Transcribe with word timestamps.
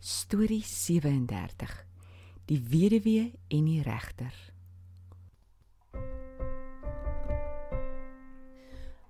Storie 0.00 0.62
37. 0.62 1.86
Die 2.46 2.62
weduwee 2.70 3.32
en 3.48 3.64
die 3.64 3.82
regter. 3.82 4.34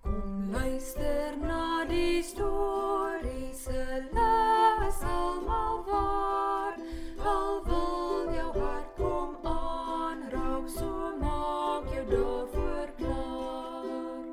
Kom 0.00 0.48
luister 0.50 1.36
na 1.42 1.84
die 1.90 2.22
storie 2.24 3.52
se 3.52 3.84
les 4.16 5.02
almal 5.04 5.84
waar. 5.90 6.80
Al 7.20 7.60
wil 7.68 8.32
jou 8.32 8.48
hart 8.56 8.96
kom 8.96 9.36
aanraak, 9.44 10.72
so 10.72 11.12
maak 11.20 11.92
jou 11.92 12.08
daarvoor 12.16 12.90
klaar. 12.96 14.26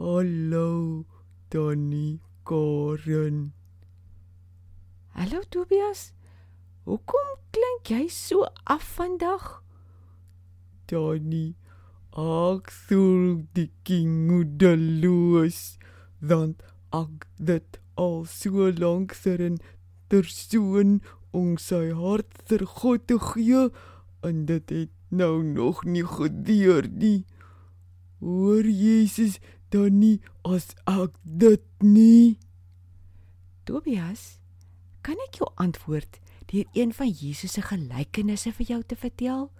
Hallo, 0.00 1.04
Tannie 1.52 2.20
Karen. 2.44 3.59
Hallo 5.12 5.42
Tobias. 5.50 6.12
Hoekom 6.86 7.30
klink 7.52 7.90
jy 7.90 8.06
so 8.08 8.46
af 8.64 8.84
vandag? 8.96 9.60
Tannie, 10.86 11.56
ek 12.14 12.70
sou 12.72 13.42
die 13.58 13.68
kingoedeloos, 13.84 15.60
want 16.22 16.64
ek 16.96 17.26
dit 17.36 17.80
al 18.00 18.24
so 18.30 18.70
lank 18.80 19.14
ser 19.18 19.42
in 19.44 19.60
persoon 20.10 20.98
om 21.36 21.54
sy 21.60 21.90
hart 21.94 22.42
ter 22.48 22.64
God 22.80 23.06
te 23.10 23.20
gee 23.30 23.68
en 24.26 24.44
dit 24.48 24.74
het 24.74 24.94
nou 25.10 25.42
nog 25.44 25.84
nie 25.84 26.06
gebeur 26.06 26.88
nie. 26.88 27.26
Hoor 28.24 28.64
Jesus 28.64 29.38
dan 29.70 30.00
nie 30.00 30.18
as 30.42 30.72
ek 30.88 31.14
dit 31.22 31.64
nie. 31.84 32.38
Tobias, 33.68 34.39
kan 35.00 35.18
ek 35.28 35.40
jou 35.40 35.50
antwoord 35.54 36.20
deur 36.50 36.64
een 36.72 36.92
van 36.92 37.08
Jesus 37.08 37.52
se 37.52 37.62
gelykenisse 37.62 38.52
vir 38.52 38.66
jou 38.66 38.82
te 38.82 38.96
vertel? 38.96 39.50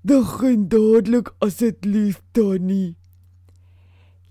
Begin 0.00 0.68
dadelik 0.68 1.34
asseblief 1.38 2.20
Tannie. 2.32 2.96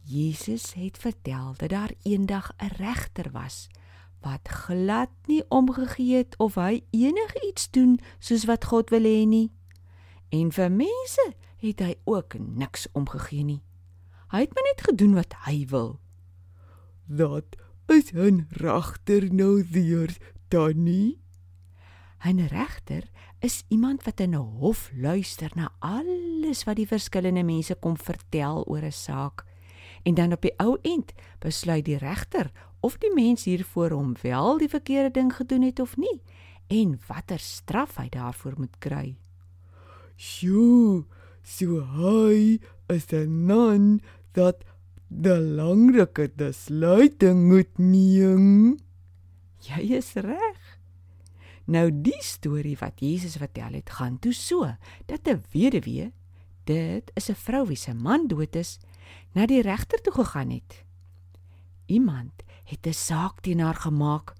Jesus 0.04 0.73
het 0.73 0.98
vertel 0.98 1.54
dat 1.58 1.70
daar 1.70 1.94
eendag 2.04 2.52
'n 2.58 2.76
regter 2.78 3.32
was 3.32 3.70
wat 4.23 4.48
glad 4.48 5.10
nie 5.26 5.44
omgegee 5.50 6.16
het 6.16 6.38
of 6.38 6.56
hy 6.56 6.84
enigiets 6.92 7.70
doen 7.70 8.00
soos 8.20 8.45
wat 8.48 8.66
God 8.72 8.90
wil 8.90 9.04
hê 9.04 9.26
nie. 9.28 9.52
En 10.32 10.52
vir 10.52 10.72
mense 10.72 11.26
het 11.64 11.84
hy 11.84 11.95
ook 12.04 12.38
niks 12.40 12.88
omgegee 12.92 13.44
nie. 13.44 13.62
Hy 14.32 14.45
het 14.45 14.56
maar 14.56 14.67
net 14.72 14.86
gedoen 14.88 15.14
wat 15.14 15.36
hy 15.45 15.66
wil. 15.70 16.00
Dat 17.06 17.56
is 17.88 18.12
'n 18.14 18.48
regter 18.50 19.34
nou 19.34 19.66
weer 19.72 20.17
Tannie. 20.54 21.18
'n 22.22 22.48
Regter 22.48 23.09
is 23.40 23.64
iemand 23.68 24.04
wat 24.04 24.20
in 24.20 24.36
'n 24.36 24.46
hof 24.60 24.92
luister 24.94 25.52
na 25.56 25.72
alles 25.80 26.64
wat 26.64 26.76
die 26.76 26.88
verskillende 26.88 27.44
mense 27.44 27.76
kom 27.76 27.98
vertel 27.98 28.64
oor 28.66 28.86
'n 28.86 28.92
saak. 28.92 29.45
En 30.04 30.14
dan 30.14 30.32
op 30.32 30.42
die 30.42 30.54
ou 30.58 30.78
end 30.82 31.14
besluit 31.40 31.86
die 31.86 31.98
regter 31.98 32.52
of 32.80 32.98
die 32.98 33.14
mens 33.14 33.44
hiervoor 33.44 33.90
hom 33.90 34.14
wel 34.22 34.58
die 34.58 34.70
verkeerde 34.70 35.12
ding 35.12 35.34
gedoen 35.34 35.62
het 35.62 35.80
of 35.80 35.98
nie 35.98 36.22
en 36.67 37.00
watter 37.08 37.40
straf 37.40 37.98
hy 37.98 38.10
daarvoor 38.10 38.54
moet 38.58 38.78
kry. 38.78 39.17
Sjoe, 40.16 41.06
so 41.42 41.82
hy 41.82 42.60
is 42.88 43.12
'n 43.12 43.45
man 43.45 44.02
dat 44.32 44.64
belangrike 45.08 46.30
besluite 46.36 47.34
moet 47.34 47.78
neem. 47.78 48.78
Jy 49.64 49.95
is 49.95 50.14
reg. 50.19 50.64
Nou 51.72 51.88
die 52.03 52.19
storie 52.19 52.75
wat 52.81 53.00
Jesus 53.00 53.38
vertel 53.39 53.78
het, 53.80 53.89
gaan 53.95 54.20
toe 54.20 54.33
so 54.33 54.75
dat 55.08 55.28
'n 55.28 55.44
weduwee, 55.52 56.11
dit 56.66 57.11
is 57.15 57.30
'n 57.30 57.36
vrou 57.36 57.67
wie 57.67 57.77
se 57.77 57.93
man 57.93 58.27
dood 58.27 58.55
is, 58.55 58.80
na 59.33 59.45
die 59.45 59.61
regter 59.61 60.02
toe 60.02 60.14
gegaan 60.14 60.49
het. 60.49 60.83
Iemand 61.86 62.43
het 62.64 62.88
'n 62.88 62.93
saak 62.93 63.42
teen 63.42 63.60
haar 63.60 63.76
gemaak, 63.76 64.33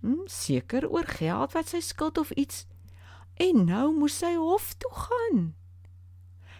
hm, 0.00 0.26
seker 0.26 0.88
oor 0.88 1.06
geld 1.06 1.52
wat 1.52 1.68
sy 1.68 1.80
skuld 1.80 2.18
of 2.18 2.30
iets. 2.30 2.66
En 3.34 3.64
nou 3.64 3.94
moes 3.94 4.18
sy 4.18 4.34
hof 4.34 4.74
toe 4.74 4.92
gaan. 4.92 5.54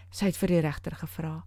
Sy 0.09 0.25
het 0.25 0.37
vir 0.37 0.47
die 0.47 0.59
regter 0.59 0.95
gevra: 0.95 1.45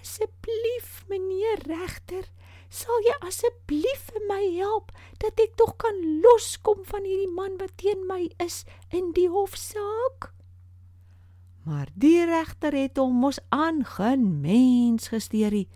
"Asseblief, 0.00 1.04
meneer 1.08 1.58
regter, 1.66 2.24
sal 2.68 3.02
jy 3.06 3.16
asseblief 3.26 4.10
vir 4.12 4.22
my 4.28 4.42
help 4.58 4.92
dat 5.18 5.38
ek 5.40 5.56
tog 5.56 5.76
kan 5.76 5.98
loskom 6.22 6.84
van 6.84 7.04
hierdie 7.04 7.34
man 7.34 7.58
wat 7.58 7.76
teen 7.76 8.06
my 8.06 8.30
is 8.42 8.64
in 8.90 9.12
die 9.12 9.28
hofsaak?" 9.28 10.32
Maar 11.66 11.88
die 11.94 12.24
regter 12.24 12.72
het 12.78 12.98
hom 12.98 13.16
mos 13.18 13.40
aan 13.50 13.84
geen 13.84 14.40
mens 14.40 15.08
gesteer 15.08 15.50
nie 15.50 15.68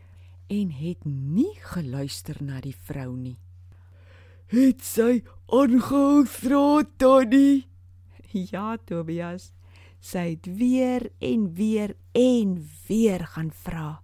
en 0.51 0.71
het 0.71 1.05
nie 1.07 1.55
geluister 1.73 2.37
na 2.43 2.61
die 2.61 2.75
vrou 2.75 3.15
nie. 3.17 3.39
Het 4.51 4.83
sy 4.83 5.23
aangehou 5.47 6.85
Tannie? 6.99 7.67
Ja, 8.31 8.77
Tobias. 8.85 9.53
Sy 10.01 10.35
het 10.35 10.47
weer 10.47 11.11
en 11.19 11.53
weer 11.55 11.95
en 12.13 12.57
weer 12.87 13.27
gaan 13.27 13.51
vra. 13.51 14.03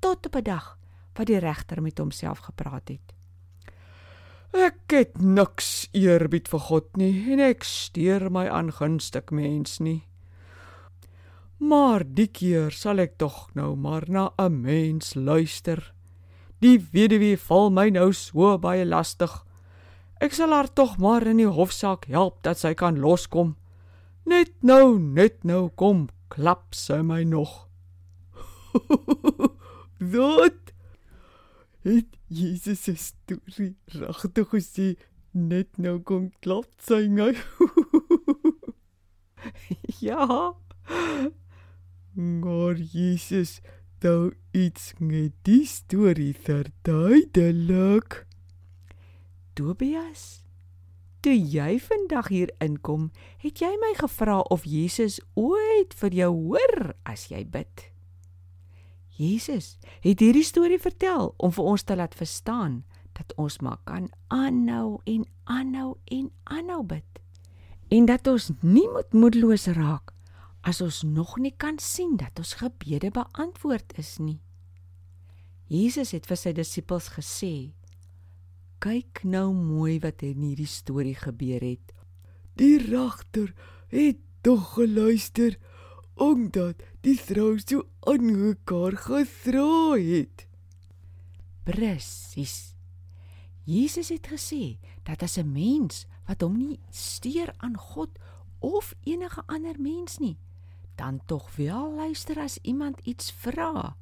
Tot 0.00 0.26
op 0.26 0.36
'n 0.36 0.42
dag 0.42 0.79
wat 1.14 1.26
die 1.26 1.38
regter 1.38 1.82
met 1.82 1.98
homself 1.98 2.38
gepraat 2.38 2.88
het. 2.88 3.14
Ek 4.50 4.90
het 4.90 5.20
niks 5.22 5.88
eerbied 5.94 6.48
vir 6.50 6.62
God 6.66 6.96
nie 6.98 7.14
en 7.32 7.42
ek 7.44 7.62
steur 7.62 8.30
my 8.34 8.48
aan 8.50 8.72
gunstig 8.74 9.30
mens 9.30 9.78
nie. 9.78 10.00
Maar 11.60 12.02
die 12.02 12.26
keer 12.26 12.74
sal 12.74 12.98
ek 12.98 13.18
tog 13.20 13.50
nou 13.54 13.76
maar 13.76 14.08
na 14.08 14.30
'n 14.38 14.60
mens 14.62 15.14
luister. 15.14 15.92
Die 16.60 16.78
weduwee 16.92 17.36
val 17.36 17.70
my 17.70 17.90
nou 17.90 18.12
so 18.12 18.58
baie 18.58 18.84
lastig. 18.84 19.44
Ek 20.20 20.32
sal 20.32 20.50
haar 20.50 20.72
tog 20.72 20.98
maar 20.98 21.26
in 21.26 21.36
die 21.36 21.46
hofsaak 21.46 22.04
help 22.04 22.42
dat 22.42 22.58
sy 22.58 22.74
kan 22.74 22.98
loskom. 22.98 23.56
Net 24.24 24.50
nou, 24.62 24.98
net 24.98 25.44
nou 25.44 25.68
kom 25.68 26.08
klap 26.28 26.74
sy 26.74 27.02
my 27.02 27.22
nog. 27.24 27.68
Wat? 30.12 30.69
Het 31.82 32.06
Jesus 32.26 32.82
se 32.82 32.94
storie 32.96 33.76
regtig 33.86 34.48
gesê 34.52 34.88
net 35.32 35.78
nou 35.78 35.98
kom 36.04 36.30
klap 36.44 36.68
sy 36.84 37.06
my? 37.08 37.32
Ja, 40.00 40.54
Maar 42.12 42.76
Jesus 42.76 43.60
dou 43.98 44.32
iets 44.50 44.92
met 44.98 45.32
die 45.42 45.66
storie 45.66 46.34
verduidelik. 46.36 48.26
Tobias. 49.52 50.42
Toe 51.20 51.36
jy 51.36 51.76
vandag 51.84 52.30
hier 52.32 52.50
inkom, 52.64 53.10
het 53.44 53.60
jy 53.60 53.70
my 53.80 53.92
gevra 53.98 54.40
of 54.52 54.64
Jesus 54.64 55.20
ooit 55.36 55.94
vir 56.00 56.16
jou 56.22 56.30
hoor 56.32 56.94
as 57.04 57.28
jy 57.28 57.44
bid. 57.44 57.89
Jesus 59.20 59.74
het 60.00 60.22
hierdie 60.22 60.46
storie 60.46 60.80
vertel 60.80 61.34
om 61.36 61.52
vir 61.52 61.66
ons 61.74 61.82
te 61.84 61.96
laat 61.96 62.14
verstaan 62.16 62.80
dat 63.18 63.34
ons 63.36 63.58
maar 63.60 63.80
kan 63.84 64.08
aanhou 64.32 65.00
en 65.04 65.26
aanhou 65.44 65.98
en 66.08 66.30
aanhou 66.48 66.80
bid. 66.88 67.20
En 67.92 68.06
dat 68.08 68.26
ons 68.30 68.48
nie 68.62 68.86
moet 68.88 69.12
moedeloos 69.12 69.66
raak 69.76 70.14
as 70.64 70.80
ons 70.84 71.02
nog 71.04 71.36
nie 71.40 71.52
kan 71.56 71.76
sien 71.80 72.16
dat 72.20 72.40
ons 72.40 72.56
gebede 72.60 73.10
beantwoord 73.12 73.92
is 74.00 74.16
nie. 74.20 74.40
Jesus 75.68 76.14
het 76.16 76.26
vir 76.26 76.36
sy 76.36 76.52
disippels 76.56 77.12
gesê: 77.16 77.72
"Kyk 78.80 79.24
nou 79.24 79.52
mooi 79.52 80.00
wat 80.00 80.22
in 80.22 80.40
hierdie 80.40 80.66
storie 80.66 81.14
gebeur 81.14 81.60
het. 81.60 81.92
Die 82.56 82.78
regter 82.78 83.52
het 83.88 84.18
tog 84.42 84.74
geluister 84.74 85.58
omdat 86.14 86.82
die 87.00 87.16
vrou 87.20 87.58
so 87.58 87.86
aangekaar 88.00 88.96
gevra 88.96 89.96
het. 89.96 90.46
Presies. 91.64 92.74
Jesus 93.64 94.08
het 94.08 94.26
gesê 94.26 94.78
dat 95.04 95.22
as 95.22 95.38
'n 95.38 95.52
mens 95.52 96.06
wat 96.26 96.40
hom 96.40 96.56
nie 96.56 96.78
steur 96.90 97.54
aan 97.58 97.76
God 97.76 98.10
of 98.58 98.94
enige 99.04 99.42
ander 99.46 99.80
mens 99.80 100.18
nie, 100.18 100.36
dan 100.94 101.20
tog 101.26 101.56
wel 101.56 101.94
luister 101.94 102.38
as 102.38 102.58
iemand 102.62 103.00
iets 103.02 103.32
vra. 103.32 103.96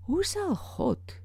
Hoe 0.00 0.24
sal 0.24 0.54
God 0.54 1.18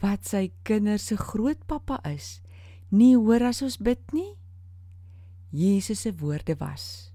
wat 0.00 0.26
sy 0.26 0.50
kinders 0.62 1.06
se 1.06 1.16
grootpappa 1.16 2.00
is, 2.10 2.40
nie 2.88 3.16
hoor 3.16 3.42
as 3.42 3.62
ons 3.62 3.78
bid 3.78 4.12
nie? 4.12 4.34
Jesus 5.50 6.00
se 6.00 6.14
woorde 6.14 6.56
was: 6.58 7.11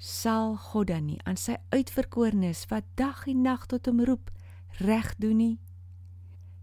Sal 0.00 0.54
God 0.56 0.88
dan 0.88 1.10
nie 1.10 1.18
aan 1.28 1.36
sy 1.36 1.58
uitverkorenes 1.76 2.64
wat 2.72 2.86
dag 2.96 3.26
en 3.28 3.42
nag 3.44 3.66
tot 3.68 3.84
hom 3.84 4.00
roep, 4.08 4.30
reg 4.80 5.12
doen 5.20 5.36
nie? 5.36 5.56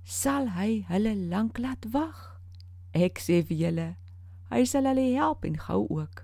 Sal 0.04 0.50
hy 0.58 0.82
hulle 0.90 1.14
lank 1.30 1.62
laat 1.62 1.86
wag? 1.94 2.40
Ek 2.98 3.22
sê 3.22 3.44
vir 3.46 3.58
julle, 3.62 3.90
Hy 4.48 4.64
sal 4.64 4.88
hulle 4.88 5.04
help 5.12 5.46
en 5.48 5.58
gou 5.60 5.82
ook. 5.92 6.24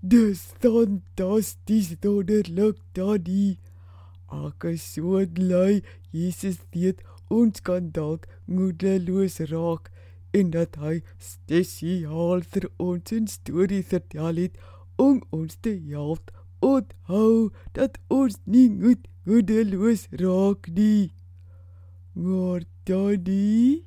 Dis 0.00 0.46
fantasties 0.62 1.94
wonderlik, 2.04 2.78
Daddy. 2.94 3.56
Ek 4.30 4.66
is 4.70 4.84
so 4.94 5.24
bly 5.26 5.82
Jesus 6.14 6.60
weet 6.74 7.02
ons 7.34 7.60
kan 7.66 7.90
dalk 7.96 8.28
moedeloos 8.46 9.40
raak 9.50 9.90
en 10.34 10.52
dat 10.54 10.78
hy 10.82 11.00
spesiaal 11.18 12.46
vir 12.54 12.68
ons 12.78 13.12
'n 13.12 13.26
storie 13.26 13.82
vertel 13.82 14.40
het 14.42 14.58
om 14.96 15.22
ons 15.30 15.56
te 15.60 15.74
help 15.88 16.30
onthou 16.60 17.50
dat 17.72 17.98
ons 18.08 18.38
nie 18.44 18.68
moet 18.70 19.06
moedeloos 19.24 20.06
raak 20.10 20.68
nie. 20.68 21.12
Maar 22.12 22.62
Daddy, 22.84 23.82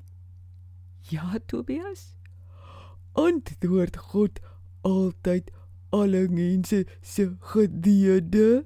Ja, 1.10 1.38
Tobias. 1.46 2.16
antwoord 3.14 3.98
God 3.98 4.40
altyd 4.82 5.52
alle 5.90 6.28
mense 6.30 6.86
se 7.02 7.36
gedede? 7.40 8.66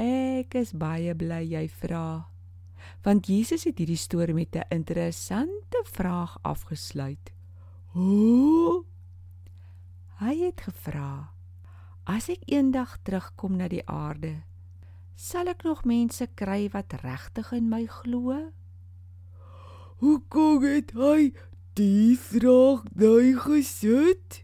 Ek 0.00 0.54
is 0.54 0.72
baie 0.72 1.14
bly 1.14 1.42
jy 1.44 1.68
vra. 1.68 2.26
Want 3.04 3.26
Jesus 3.28 3.64
het 3.64 3.78
hierdie 3.78 3.96
storie 4.00 4.34
met 4.34 4.56
'n 4.56 4.64
interessante 4.70 5.82
vraag 5.84 6.38
afgesluit. 6.42 7.32
O, 7.94 8.80
Hy 8.80 8.89
het 10.50 10.66
gevra: 10.68 11.32
As 12.04 12.28
ek 12.28 12.44
eendag 12.50 12.98
terugkom 13.02 13.56
na 13.56 13.70
die 13.72 13.86
aarde, 13.86 14.42
sal 15.16 15.48
ek 15.48 15.62
nog 15.64 15.86
mense 15.88 16.26
kry 16.34 16.68
wat 16.74 17.00
regtig 17.00 17.52
in 17.56 17.70
my 17.72 17.86
glo? 17.86 18.50
hoe 20.00 20.20
kom 20.28 20.62
dit 20.64 20.92
hy 20.96 21.32
die 21.76 22.16
vraag 22.16 22.86
daai 22.96 23.36
gesit? 23.36 24.40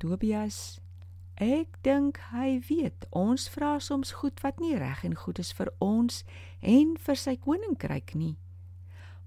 Tobias, 0.00 0.78
ek 1.36 1.76
dink 1.84 2.20
hy 2.32 2.56
weet 2.68 3.04
ons 3.12 3.44
vra 3.52 3.76
soms 3.84 4.14
goed 4.20 4.40
wat 4.44 4.62
nie 4.64 4.76
reg 4.80 5.04
en 5.04 5.16
goed 5.20 5.40
is 5.42 5.52
vir 5.56 5.68
ons 5.84 6.22
en 6.64 6.96
vir 6.96 7.20
sy 7.20 7.36
koninkryk 7.44 8.16
nie. 8.16 8.36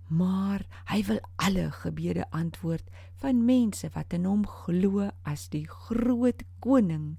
Maar 0.07 0.63
hy 0.87 1.01
wil 1.07 1.19
alle 1.35 1.71
gebede 1.71 2.25
antwoord 2.31 2.87
van 3.19 3.43
mense 3.45 3.89
wat 3.93 4.13
in 4.15 4.25
hom 4.25 4.45
glo 4.47 5.09
as 5.27 5.47
die 5.51 5.65
groot 5.67 6.43
koning 6.63 7.17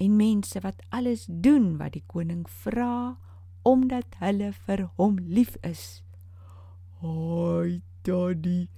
en 0.00 0.16
mense 0.16 0.60
wat 0.64 0.82
alles 0.88 1.26
doen 1.28 1.74
wat 1.80 1.96
die 1.98 2.04
koning 2.06 2.46
vra 2.62 3.16
omdat 3.66 4.16
hulle 4.22 4.52
vir 4.66 4.86
hom 4.96 5.18
lief 5.28 5.56
is. 5.66 6.02
Ai, 7.02 7.82
Daddy, 8.06 8.68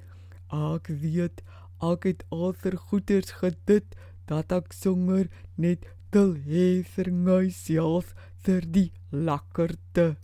ek 0.50 0.88
weet 0.88 1.42
ek 1.82 2.06
het 2.06 2.24
al 2.30 2.54
vir 2.54 2.76
goeders 2.78 3.34
gedit 3.42 3.96
dat 4.30 4.52
ek 4.54 4.72
songer 4.74 5.28
net 5.58 5.86
wil 6.14 6.34
hê 6.46 6.82
vir 6.94 7.10
myself 7.10 8.12
vir 8.46 8.66
die 8.74 8.90
lekkerte. 9.10 10.16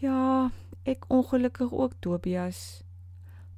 Ja, 0.00 0.50
ek 0.82 1.04
ongelukkig 1.08 1.72
ook 1.72 1.92
Tobias. 2.00 2.82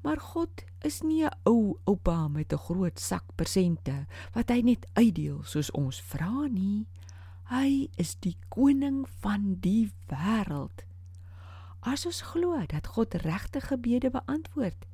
Maar 0.03 0.21
God 0.21 0.65
is 0.83 1.01
nie 1.03 1.25
'n 1.25 1.37
ou 1.43 1.79
oupa 1.85 2.29
met 2.29 2.53
'n 2.53 2.59
groot 2.59 3.01
sak 3.01 3.25
persente 3.35 4.07
wat 4.33 4.49
hy 4.49 4.61
net 4.61 4.87
uitdeel 4.93 5.43
soos 5.43 5.71
ons 5.71 6.01
vra 6.01 6.47
nie. 6.51 6.87
Hy 7.45 7.89
is 7.97 8.15
die 8.15 8.37
koning 8.49 9.07
van 9.21 9.57
die 9.61 9.93
wêreld. 10.09 10.85
As 11.81 12.07
ons 12.07 12.21
glo 12.21 12.67
dat 12.67 12.87
God 12.87 13.15
regte 13.15 13.61
gebede 13.61 14.11
beantwoord, 14.11 14.87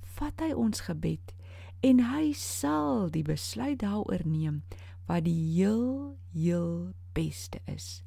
vat 0.00 0.40
hy 0.40 0.52
ons 0.52 0.80
gebed 0.80 1.34
en 1.80 1.98
hy 1.98 2.32
sal 2.32 3.10
die 3.10 3.22
besluit 3.22 3.78
daaroor 3.78 4.26
neem 4.26 4.62
wat 5.06 5.24
die 5.24 5.54
heel 5.54 6.16
heel 6.32 6.92
beste 7.12 7.58
is 7.64 8.02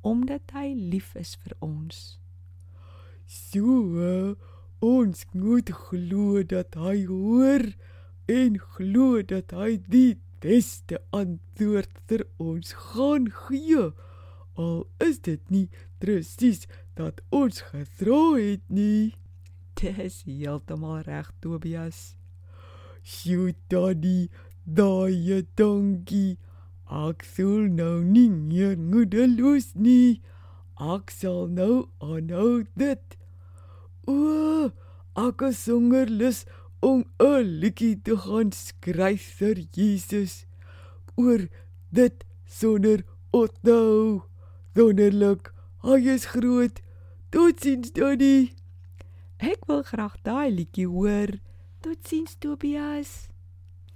omdat 0.00 0.54
hy 0.56 0.72
lief 0.72 1.12
is 1.14 1.34
vir 1.42 1.52
ons. 1.60 2.16
So, 3.30 4.34
ons 4.82 5.20
moet 5.38 5.68
glo 5.70 6.40
dat 6.42 6.74
hy 6.74 7.04
hoor 7.06 7.62
en 8.26 8.56
glo 8.74 9.20
dat 9.22 9.54
hy 9.54 9.76
die 9.86 10.16
beste 10.42 10.98
antwoord 11.14 11.92
vir 12.10 12.24
ons 12.42 12.72
gaan 12.88 13.28
gee. 13.44 13.84
Al 14.58 14.80
is 15.06 15.20
dit 15.28 15.52
nie 15.54 15.68
presies 16.02 16.66
dat 16.98 17.22
ons 17.30 17.62
gevra 17.68 18.18
het 18.34 18.64
nie. 18.66 19.14
Dis 19.78 20.24
heeltemal 20.26 21.04
reg 21.06 21.30
Tobias. 21.38 22.16
Sjoe, 23.06 23.54
Daddy, 23.70 24.26
daai 24.66 25.46
dankie. 25.54 26.34
Ek 26.90 27.22
sal 27.22 27.70
nou 27.78 28.02
nie 28.02 28.26
meer 28.26 28.74
moedeloos 28.74 29.70
nie. 29.78 30.18
Ek 30.82 31.14
sal 31.14 31.46
nou 31.46 31.86
aanhou 32.02 32.66
dit. 32.74 33.19
O, 34.10 34.70
ek 35.26 35.42
is 35.46 35.62
honger 35.70 36.08
lus 36.20 36.44
om 36.82 37.04
'n 37.22 37.46
liedjie 37.62 37.96
te 38.02 38.16
gaan 38.24 38.50
skryf 38.52 39.24
vir 39.38 39.56
Jesus 39.76 40.44
oor 41.16 41.46
dit 41.92 42.24
sonder 42.58 43.04
onthou. 43.30 44.22
Wonderlik, 44.74 45.52
hy 45.84 45.98
is 46.14 46.24
groot. 46.32 46.80
Totsiens, 47.30 47.92
Daddy. 47.92 48.52
Ek 49.38 49.66
wil 49.68 49.82
graag 49.86 50.16
daai 50.26 50.50
liedjie 50.50 50.88
hoor. 50.88 51.38
Totsiens 51.80 52.34
Tobias. 52.42 53.28